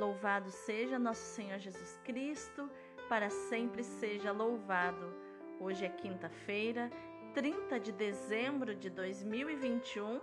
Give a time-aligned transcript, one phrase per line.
[0.00, 2.70] Louvado seja nosso Senhor Jesus Cristo,
[3.06, 5.14] para sempre seja louvado.
[5.60, 6.90] Hoje é quinta-feira,
[7.34, 10.18] 30 de dezembro de 2021,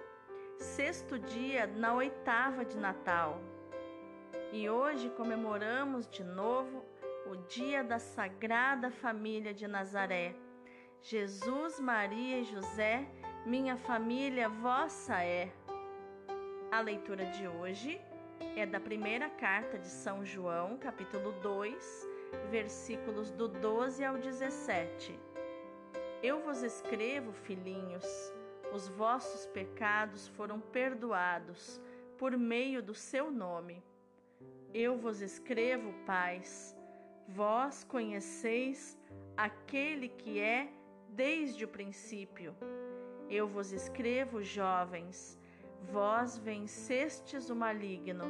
[0.58, 3.40] sexto dia na oitava de Natal.
[4.52, 6.84] E hoje comemoramos de novo
[7.28, 10.36] o dia da Sagrada Família de Nazaré.
[11.04, 13.08] Jesus, Maria e José,
[13.46, 15.54] minha família vossa é.
[16.72, 18.02] A leitura de hoje
[18.56, 22.08] é da primeira carta de São João, capítulo 2,
[22.50, 25.18] versículos do 12 ao 17.
[26.24, 28.06] Eu vos escrevo, filhinhos,
[28.74, 31.82] os vossos pecados foram perdoados
[32.18, 33.84] por meio do seu nome.
[34.74, 36.76] Eu vos escrevo, pais,
[37.28, 38.98] vós conheceis
[39.36, 40.68] aquele que é
[41.10, 42.56] desde o princípio.
[43.30, 45.38] Eu vos escrevo, jovens,
[45.92, 48.26] vós vencestes o maligno.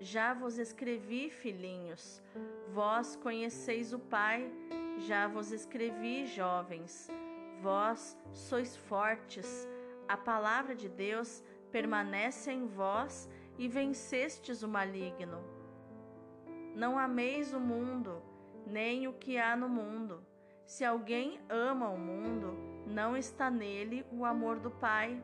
[0.00, 2.22] Já vos escrevi, filhinhos,
[2.72, 4.50] vós conheceis o Pai,
[4.98, 7.08] já vos escrevi, jovens,
[7.60, 9.68] vós sois fortes,
[10.08, 15.38] a palavra de Deus permanece em vós e vencestes o maligno.
[16.74, 18.22] Não ameis o mundo,
[18.66, 20.24] nem o que há no mundo.
[20.64, 25.22] Se alguém ama o mundo, não está nele o amor do Pai.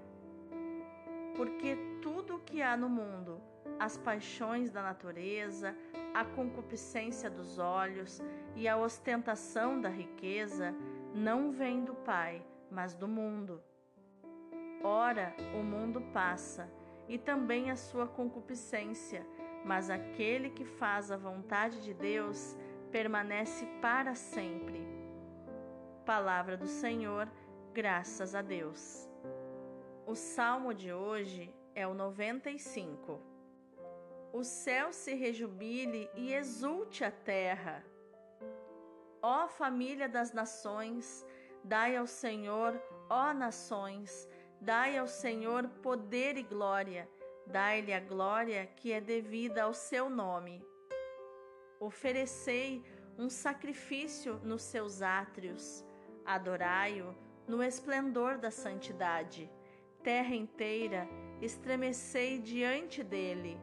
[1.38, 3.40] Porque tudo o que há no mundo,
[3.78, 5.72] as paixões da natureza,
[6.12, 8.20] a concupiscência dos olhos
[8.56, 10.74] e a ostentação da riqueza
[11.14, 13.62] não vêm do Pai, mas do mundo.
[14.82, 16.68] Ora, o mundo passa,
[17.08, 19.24] e também a sua concupiscência,
[19.64, 22.56] mas aquele que faz a vontade de Deus
[22.90, 24.84] permanece para sempre.
[26.04, 27.30] Palavra do Senhor,
[27.72, 29.07] graças a Deus.
[30.10, 33.28] O salmo de hoje é o 95
[34.32, 37.84] o céu se rejubile e exulte a terra.
[39.22, 41.26] Ó família das nações,
[41.64, 44.28] dai ao Senhor, ó nações,
[44.60, 47.08] dai ao Senhor poder e glória,
[47.46, 50.64] dai-lhe a glória que é devida ao seu nome.
[51.80, 52.84] Oferecei
[53.18, 55.84] um sacrifício nos seus átrios,
[56.24, 57.14] adorai-o
[57.46, 59.50] no esplendor da santidade.
[60.02, 61.08] Terra inteira,
[61.40, 63.58] estremecei diante dele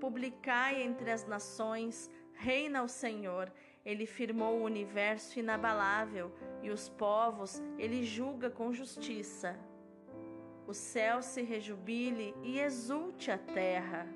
[0.00, 3.52] Publicai entre as nações, reina o Senhor.
[3.84, 6.32] Ele firmou o universo inabalável
[6.62, 9.58] e os povos ele julga com justiça.
[10.66, 14.06] O céu se rejubile e exulte a terra.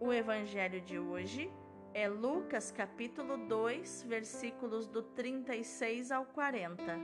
[0.00, 1.50] O evangelho de hoje
[1.94, 6.98] é Lucas capítulo 2, versículos do 36 ao 40.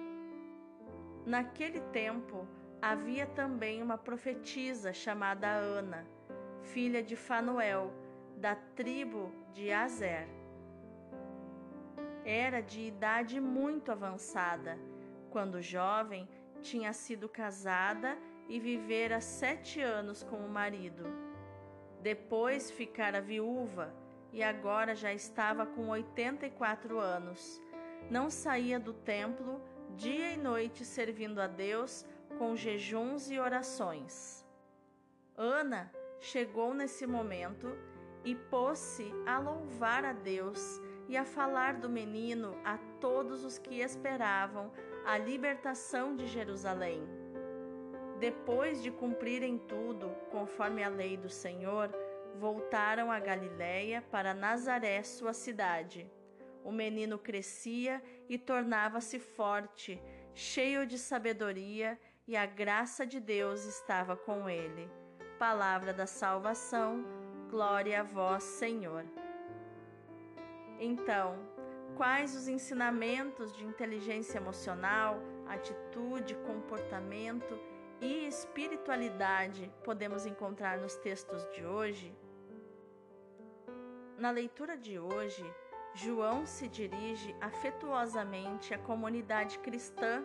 [1.26, 2.46] Naquele tempo
[2.80, 6.06] havia também uma profetisa chamada Ana
[6.64, 7.92] filha de Fanuel,
[8.36, 10.26] da tribo de Azer.
[12.24, 14.78] Era de idade muito avançada,
[15.30, 16.28] quando jovem
[16.62, 18.16] tinha sido casada
[18.48, 21.04] e vivera sete anos com o marido.
[22.00, 23.94] Depois ficara viúva
[24.32, 27.60] e agora já estava com 84 anos.
[28.10, 29.60] Não saía do templo
[29.94, 32.04] dia e noite servindo a Deus
[32.36, 34.44] com jejuns e orações.
[35.36, 35.90] Ana
[36.20, 37.76] chegou nesse momento
[38.24, 43.80] e pôs-se a louvar a Deus e a falar do menino a todos os que
[43.80, 44.72] esperavam
[45.04, 47.06] a libertação de Jerusalém.
[48.18, 51.90] Depois de cumprirem tudo, conforme a lei do Senhor,
[52.36, 56.10] voltaram a Galiléia para Nazaré, sua cidade.
[56.64, 60.02] O menino crescia e tornava-se forte,
[60.34, 64.90] cheio de sabedoria, e a graça de Deus estava com ele
[65.38, 67.04] palavra da salvação,
[67.50, 69.04] glória a vós, Senhor.
[70.78, 71.36] Então,
[71.96, 77.58] quais os ensinamentos de inteligência emocional, atitude, comportamento
[78.00, 82.16] e espiritualidade podemos encontrar nos textos de hoje?
[84.18, 85.44] Na leitura de hoje,
[85.94, 90.24] João se dirige afetuosamente à comunidade cristã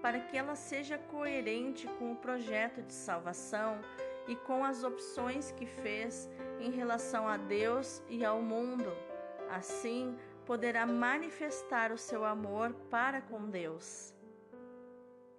[0.00, 3.80] para que ela seja coerente com o projeto de salvação
[4.28, 6.30] e com as opções que fez
[6.60, 8.92] em relação a Deus e ao mundo.
[9.50, 10.16] Assim,
[10.46, 14.14] poderá manifestar o seu amor para com Deus.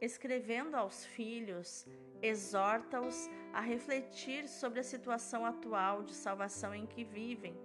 [0.01, 1.87] Escrevendo aos filhos,
[2.21, 7.55] exorta-os a refletir sobre a situação atual de salvação em que vivem,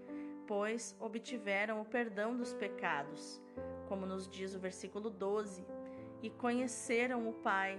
[0.46, 3.42] pois obtiveram o perdão dos pecados,
[3.88, 5.66] como nos diz o versículo 12,
[6.22, 7.78] e conheceram o Pai,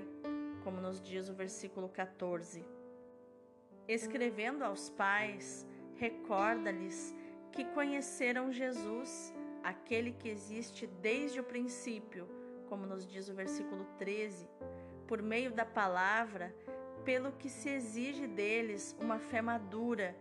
[0.63, 2.65] como nos diz o versículo 14.
[3.87, 5.65] Escrevendo aos pais,
[5.95, 7.15] recorda-lhes
[7.51, 9.33] que conheceram Jesus,
[9.63, 12.27] aquele que existe desde o princípio,
[12.67, 14.47] como nos diz o versículo 13,
[15.07, 16.53] por meio da palavra,
[17.05, 20.15] pelo que se exige deles uma fé madura,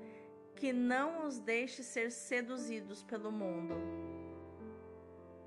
[0.57, 3.75] que não os deixe ser seduzidos pelo mundo.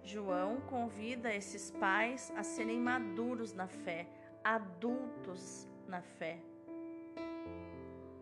[0.03, 4.07] João convida esses pais a serem maduros na fé,
[4.43, 6.39] adultos na fé.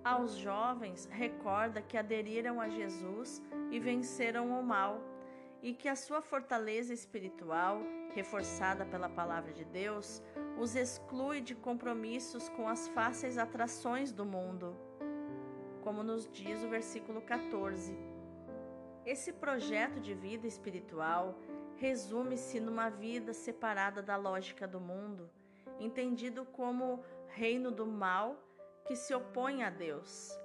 [0.04, 5.02] Aos jovens, recorda que aderiram a Jesus e venceram o mal,
[5.62, 7.82] e que a sua fortaleza espiritual,
[8.14, 10.24] reforçada pela palavra de Deus,
[10.58, 14.76] os exclui de compromissos com as fáceis atrações do mundo,
[15.88, 17.98] como nos diz o versículo 14.
[19.06, 21.40] Esse projeto de vida espiritual
[21.78, 25.30] resume-se numa vida separada da lógica do mundo,
[25.80, 28.36] entendido como reino do mal
[28.86, 30.38] que se opõe a Deus.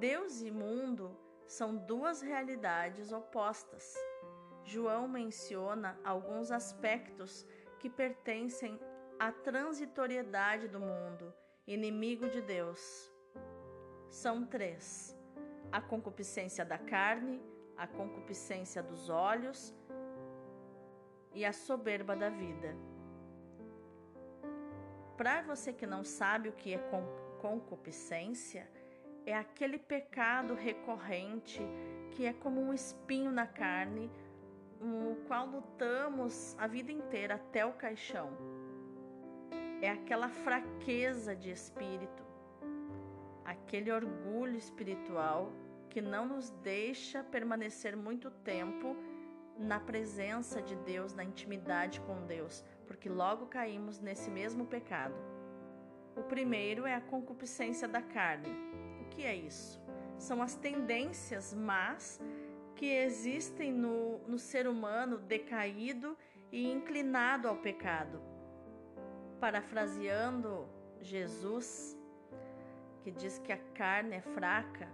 [0.00, 1.16] Deus e mundo
[1.46, 3.94] são duas realidades opostas.
[4.64, 7.46] João menciona alguns aspectos
[7.78, 8.80] que pertencem
[9.16, 11.32] à transitoriedade do mundo,
[11.68, 13.07] inimigo de Deus.
[14.10, 15.16] São três:
[15.70, 17.40] a concupiscência da carne,
[17.76, 19.74] a concupiscência dos olhos
[21.34, 22.74] e a soberba da vida.
[25.16, 26.80] Para você que não sabe o que é
[27.40, 28.68] concupiscência,
[29.26, 31.60] é aquele pecado recorrente
[32.12, 34.10] que é como um espinho na carne,
[34.80, 38.30] o qual lutamos a vida inteira até o caixão.
[39.82, 42.24] É aquela fraqueza de espírito,
[43.48, 45.50] aquele orgulho espiritual
[45.88, 48.94] que não nos deixa permanecer muito tempo
[49.58, 55.14] na presença de Deus, na intimidade com Deus, porque logo caímos nesse mesmo pecado.
[56.14, 58.50] O primeiro é a concupiscência da carne.
[59.00, 59.80] O que é isso?
[60.18, 62.20] São as tendências más
[62.76, 66.16] que existem no, no ser humano decaído
[66.52, 68.20] e inclinado ao pecado.
[69.40, 70.68] Parafraseando
[71.00, 71.97] Jesus,
[73.10, 74.88] que diz que a carne é fraca,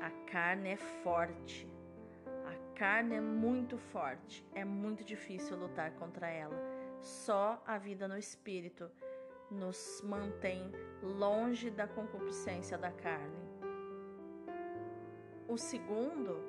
[0.00, 1.68] a carne é forte
[2.80, 6.56] carne é muito forte, é muito difícil lutar contra ela.
[7.02, 8.90] Só a vida no espírito
[9.50, 10.72] nos mantém
[11.02, 13.36] longe da concupiscência da carne.
[15.46, 16.40] O segundo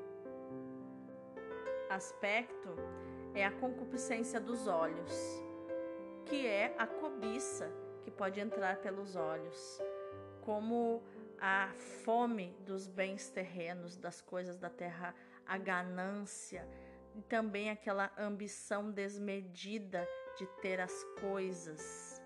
[1.90, 2.78] aspecto
[3.36, 5.14] é a concupiscência dos olhos,
[6.28, 7.70] que é a cobiça
[8.06, 9.82] que pode entrar pelos olhos,
[10.42, 11.02] como
[11.40, 11.74] a
[12.04, 15.16] fome dos bens terrenos, das coisas da terra
[15.46, 16.68] a ganância
[17.16, 20.08] e também aquela ambição desmedida
[20.38, 22.22] de ter as coisas,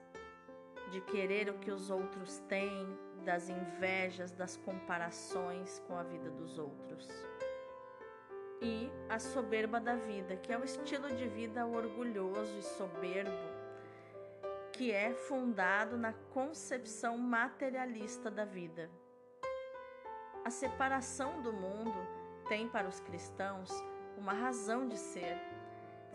[0.91, 2.87] de querer o que os outros têm,
[3.23, 7.09] das invejas, das comparações com a vida dos outros.
[8.61, 13.54] E a soberba da vida, que é o estilo de vida orgulhoso e soberbo,
[14.75, 18.89] que é fundado na concepção materialista da vida.
[20.43, 21.95] A separação do mundo
[22.49, 23.71] tem para os cristãos
[24.17, 25.37] uma razão de ser.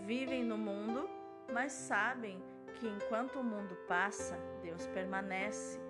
[0.00, 1.08] Vivem no mundo,
[1.50, 2.42] mas sabem
[2.74, 5.80] que enquanto o mundo passa, Deus permanece.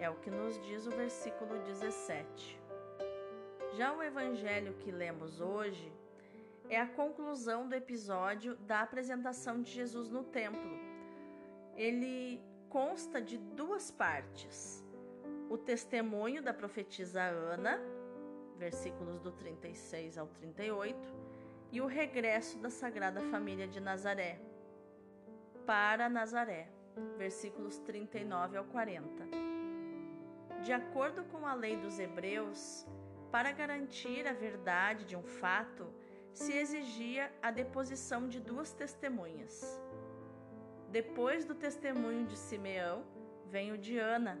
[0.00, 2.60] É o que nos diz o versículo 17.
[3.74, 5.92] Já o evangelho que lemos hoje
[6.68, 10.99] é a conclusão do episódio da apresentação de Jesus no templo.
[11.80, 14.84] Ele consta de duas partes:
[15.48, 17.80] o testemunho da profetisa Ana
[18.60, 21.14] versículos do 36 ao 38,
[21.72, 24.38] e o regresso da Sagrada Família de Nazaré
[25.64, 26.68] para Nazaré,
[27.16, 29.24] versículos 39 ao 40.
[30.62, 32.86] De acordo com a lei dos Hebreus,
[33.32, 35.90] para garantir a verdade de um fato,
[36.34, 39.80] se exigia a deposição de duas testemunhas.
[40.90, 43.04] Depois do testemunho de Simeão,
[43.46, 44.40] vem o de Ana.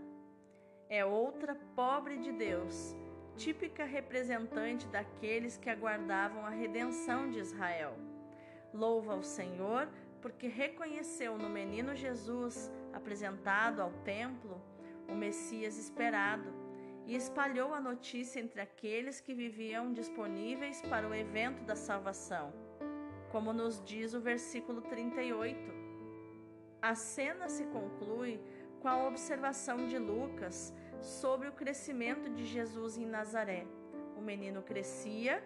[0.88, 2.96] É outra pobre de Deus
[3.40, 7.96] típica representante daqueles que aguardavam a redenção de Israel.
[8.72, 9.88] Louva o Senhor
[10.20, 14.60] porque reconheceu no menino Jesus, apresentado ao templo,
[15.08, 16.52] o Messias esperado,
[17.06, 22.52] e espalhou a notícia entre aqueles que viviam disponíveis para o evento da salvação,
[23.32, 25.79] como nos diz o versículo 38.
[26.82, 28.40] A cena se conclui
[28.80, 33.66] com a observação de Lucas sobre o crescimento de Jesus em Nazaré.
[34.16, 35.42] O menino crescia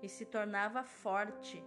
[0.00, 1.64] e se tornava forte,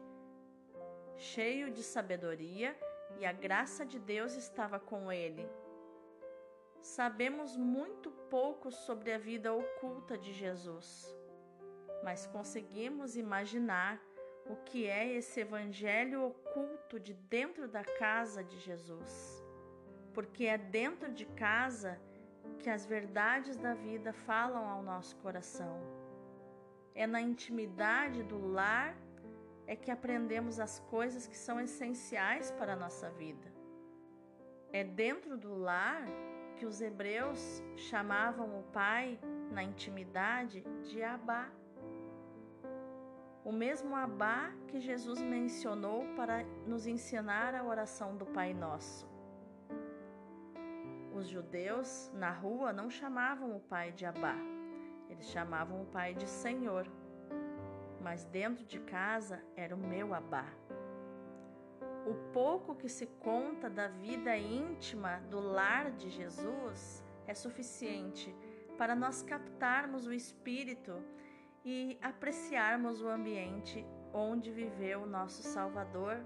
[1.17, 2.77] cheio de sabedoria,
[3.19, 5.47] e a graça de Deus estava com ele.
[6.79, 11.13] Sabemos muito pouco sobre a vida oculta de Jesus,
[12.03, 14.01] mas conseguimos imaginar
[14.49, 19.43] o que é esse evangelho oculto de dentro da casa de Jesus.
[20.13, 21.99] Porque é dentro de casa
[22.59, 25.79] que as verdades da vida falam ao nosso coração.
[26.93, 28.95] É na intimidade do lar
[29.65, 33.51] é que aprendemos as coisas que são essenciais para a nossa vida.
[34.73, 36.05] É dentro do lar
[36.57, 39.19] que os hebreus chamavam o pai
[39.51, 41.49] na intimidade de Abá.
[43.43, 49.09] O mesmo Abá que Jesus mencionou para nos ensinar a oração do Pai Nosso.
[51.11, 54.35] Os judeus na rua não chamavam o pai de Abá,
[55.09, 56.87] eles chamavam o pai de Senhor.
[57.99, 60.45] Mas dentro de casa era o meu Abá.
[62.05, 68.35] O pouco que se conta da vida íntima do lar de Jesus é suficiente
[68.77, 71.03] para nós captarmos o espírito
[71.63, 76.19] e apreciarmos o ambiente onde viveu o nosso Salvador.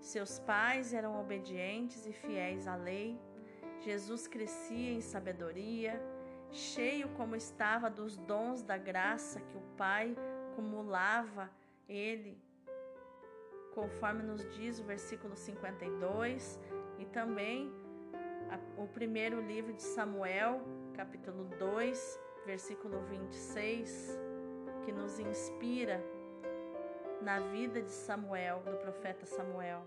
[0.00, 3.18] Seus pais eram obedientes e fiéis à lei.
[3.80, 6.00] Jesus crescia em sabedoria,
[6.50, 10.16] cheio como estava dos dons da graça que o Pai
[10.52, 11.50] acumulava
[11.88, 12.38] ele
[13.74, 16.60] conforme nos diz o versículo 52
[16.98, 17.72] e também
[18.76, 20.62] o primeiro livro de Samuel,
[20.94, 24.18] capítulo 2, versículo 26,
[24.84, 26.02] que nos inspira
[27.20, 29.86] na vida de Samuel, do profeta Samuel.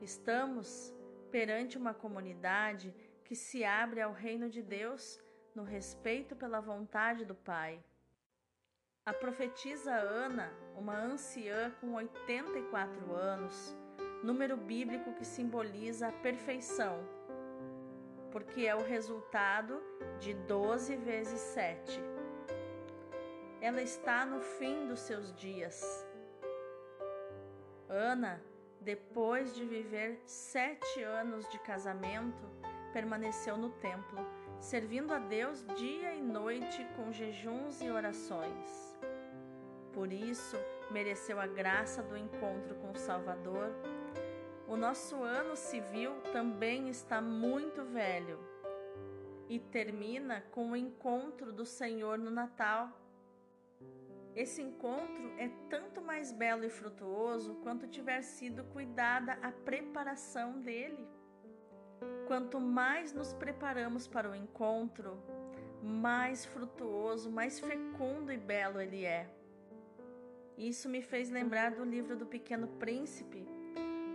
[0.00, 0.94] Estamos
[1.30, 2.94] perante uma comunidade
[3.24, 5.20] que se abre ao reino de Deus
[5.54, 7.82] no respeito pela vontade do Pai
[9.04, 13.76] a profetisa Ana, uma anciã com 84 anos,
[14.22, 17.04] número bíblico que simboliza a perfeição,
[18.32, 19.80] porque é o resultado
[20.18, 22.00] de 12 vezes 7.
[23.60, 26.04] Ela está no fim dos seus dias.
[27.88, 28.42] Ana,
[28.80, 32.42] depois de viver sete anos de casamento,
[32.92, 34.26] permaneceu no templo,
[34.58, 38.98] servindo a Deus dia e noite com jejuns e orações.
[39.92, 40.56] Por isso,
[40.90, 43.70] mereceu a graça do encontro com o Salvador.
[44.68, 48.38] O nosso ano civil também está muito velho
[49.48, 52.88] e termina com o encontro do Senhor no Natal.
[54.34, 61.06] Esse encontro é tanto mais belo e frutuoso quanto tiver sido cuidada a preparação dele.
[62.26, 65.22] Quanto mais nos preparamos para o encontro,
[65.82, 69.28] mais frutuoso, mais fecundo e belo ele é.
[70.56, 73.46] Isso me fez lembrar do livro do Pequeno Príncipe,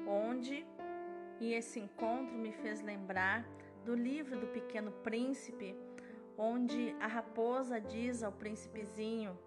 [0.08, 0.66] onde,
[1.40, 3.46] e esse encontro me fez lembrar
[3.86, 5.76] do livro do Pequeno Príncipe,
[6.38, 9.38] onde a raposa diz ao príncipezinho: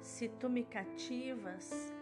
[0.00, 1.92] Se tu me cativas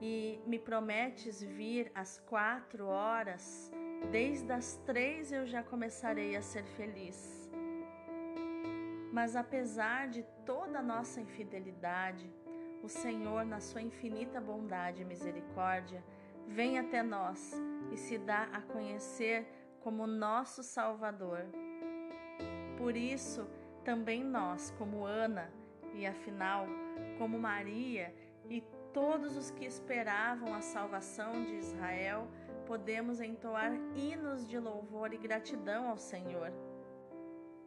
[0.00, 3.72] e me prometes vir às quatro horas,
[4.10, 7.48] desde as três eu já começarei a ser feliz.
[9.12, 12.28] Mas apesar de toda a nossa infidelidade,
[12.82, 16.04] o Senhor, na sua infinita bondade e misericórdia,
[16.48, 17.52] vem até nós
[17.92, 19.46] e se dá a conhecer
[19.80, 21.44] como nosso Salvador.
[22.76, 23.46] Por isso,
[23.84, 25.52] também nós, como Ana,
[25.94, 26.66] e afinal,
[27.18, 28.14] como Maria
[28.48, 32.26] e todos os que esperavam a salvação de Israel,
[32.66, 36.52] podemos entoar hinos de louvor e gratidão ao Senhor.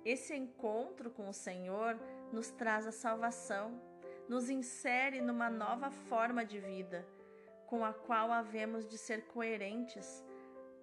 [0.04, 2.00] Esse encontro com o Senhor
[2.32, 3.80] nos traz a salvação
[4.28, 7.08] nos insere numa nova forma de vida,
[7.68, 10.26] com a qual havemos de ser coerentes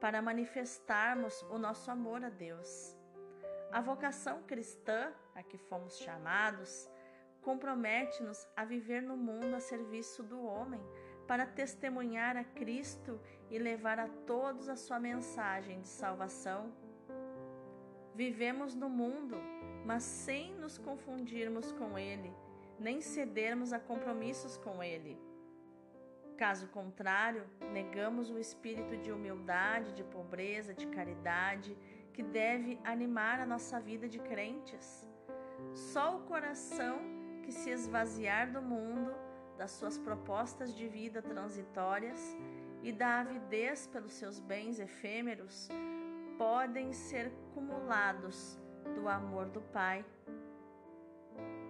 [0.01, 2.97] para manifestarmos o nosso amor a Deus.
[3.73, 6.89] A vocação cristã a que fomos chamados
[7.43, 10.81] compromete-nos a viver no mundo a serviço do homem,
[11.27, 16.73] para testemunhar a Cristo e levar a todos a sua mensagem de salvação.
[18.15, 19.37] Vivemos no mundo,
[19.85, 22.33] mas sem nos confundirmos com ele
[22.79, 25.19] nem cedermos a compromissos com Ele.
[26.37, 31.77] Caso contrário, negamos o espírito de humildade, de pobreza, de caridade
[32.13, 35.09] que deve animar a nossa vida de crentes.
[35.75, 36.99] Só o coração
[37.43, 39.15] que se esvaziar do mundo,
[39.57, 42.37] das suas propostas de vida transitórias
[42.83, 45.69] e da avidez pelos seus bens efêmeros,
[46.37, 48.59] podem ser cumulados
[48.97, 50.05] do amor do Pai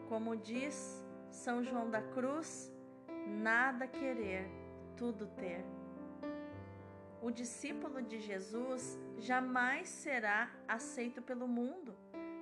[0.08, 2.72] como diz São João da Cruz,
[3.26, 4.48] nada querer,
[4.96, 5.64] tudo ter.
[7.22, 11.94] o discípulo de Jesus jamais será aceito pelo mundo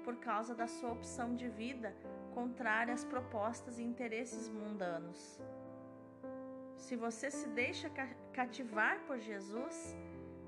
[0.03, 1.95] por causa da sua opção de vida
[2.35, 5.41] contrária às propostas e interesses mundanos.
[6.77, 7.89] Se você se deixa
[8.33, 9.97] cativar por Jesus,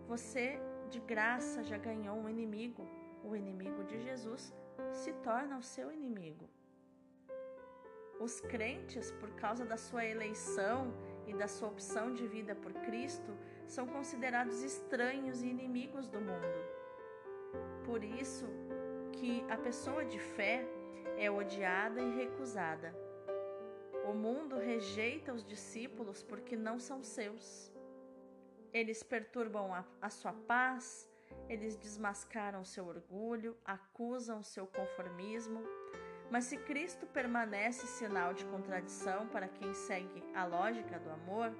[0.08, 0.58] você
[0.90, 2.84] de graça já ganhou um inimigo.
[3.22, 4.52] O inimigo de Jesus
[4.92, 6.48] se torna o seu inimigo.
[8.20, 10.92] Os crentes, por causa da sua eleição
[11.26, 16.74] e da sua opção de vida por Cristo, são considerados estranhos e inimigos do mundo.
[17.84, 18.46] Por isso
[19.12, 20.66] que a pessoa de fé
[21.16, 22.94] é odiada e recusada.
[24.04, 27.72] O mundo rejeita os discípulos porque não são seus.
[28.72, 31.08] Eles perturbam a, a sua paz,
[31.48, 35.62] eles desmascaram seu orgulho, acusam seu conformismo.
[36.34, 41.54] Mas se Cristo permanece sinal de contradição para quem segue a lógica do amor,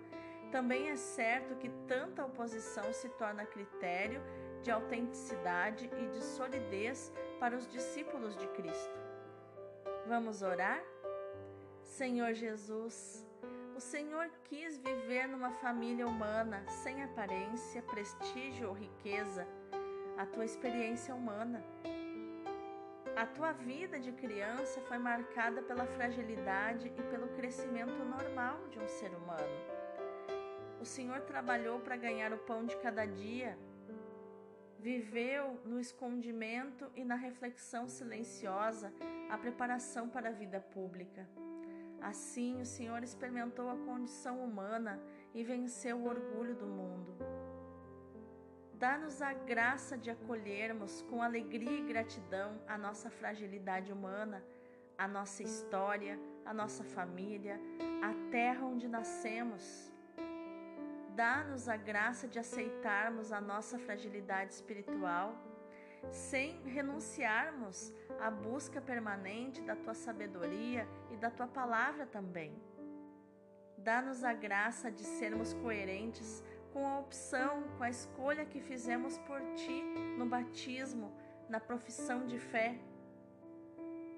[0.51, 4.21] também é certo que tanta oposição se torna critério
[4.65, 8.99] de autenticidade e de solidez para os discípulos de Cristo.
[10.09, 10.83] Vamos orar?
[11.81, 13.25] Senhor Jesus,
[13.77, 19.47] o Senhor quis viver numa família humana, sem aparência, prestígio ou riqueza,
[20.19, 21.63] a tua experiência humana.
[23.17, 28.89] A tua vida de criança foi marcada pela fragilidade e pelo crescimento normal de um
[28.89, 29.57] ser humano.
[30.81, 33.57] O Senhor trabalhou para ganhar o pão de cada dia,
[34.81, 38.93] viveu no escondimento e na reflexão silenciosa
[39.31, 41.29] a preparação para a vida pública.
[42.03, 45.01] Assim, o Senhor experimentou a condição humana
[45.33, 47.17] e venceu o orgulho do mundo.
[48.79, 54.45] Dá-nos a graça de acolhermos com alegria e gratidão a nossa fragilidade humana,
[54.99, 57.61] a nossa história, a nossa família,
[58.03, 59.95] a terra onde nascemos
[61.15, 65.39] Dá-nos a graça de aceitarmos a nossa fragilidade espiritual,
[66.11, 72.53] sem renunciarmos à busca permanente da tua sabedoria e da tua palavra também.
[73.79, 76.43] Dá-nos a graça de sermos coerentes
[76.75, 79.81] com a opção, com a escolha que fizemos por ti
[80.19, 81.13] no batismo,
[81.49, 82.77] na profissão de fé,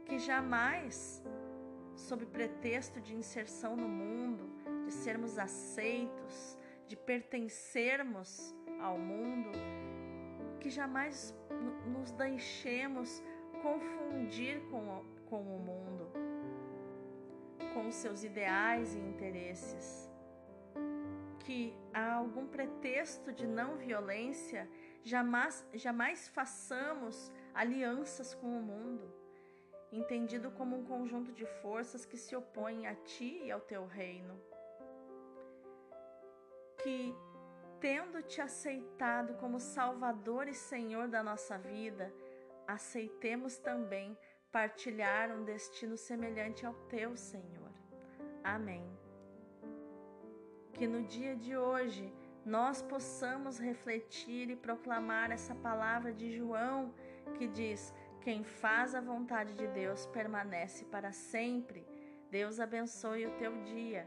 [0.07, 1.23] que jamais,
[1.95, 4.51] sob pretexto de inserção no mundo,
[4.87, 6.57] de sermos aceitos,
[6.89, 9.51] de pertencermos ao mundo,
[10.59, 11.35] que jamais
[11.87, 13.23] nos deixemos
[13.61, 16.11] confundir com, com o mundo,
[17.75, 20.16] com seus ideais e interesses.
[21.47, 21.59] Que
[21.95, 24.69] há algum pretexto de não violência,
[25.03, 29.07] jamais, jamais façamos alianças com o mundo,
[29.93, 34.37] entendido como um conjunto de forças que se opõem a ti e ao teu reino
[36.87, 37.13] que,
[37.81, 42.15] tendo te aceitado como Salvador e Senhor da nossa vida,
[42.67, 44.17] aceitemos também
[44.53, 47.73] partilhar um destino semelhante ao teu, Senhor.
[48.45, 49.06] Amém.
[50.77, 52.13] Que no dia de hoje
[52.45, 56.93] nós possamos refletir e proclamar essa palavra de João
[57.39, 61.87] que diz: Quem faz a vontade de Deus permanece para sempre.
[62.31, 64.07] Deus abençoe o teu dia.